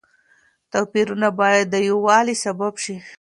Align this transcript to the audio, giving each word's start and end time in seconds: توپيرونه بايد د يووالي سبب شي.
توپيرونه 0.71 1.27
بايد 1.39 1.65
د 1.73 1.75
يووالي 1.89 2.35
سبب 2.43 2.73
شي. 2.83 2.95